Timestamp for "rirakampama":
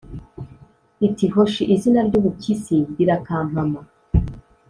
2.97-3.81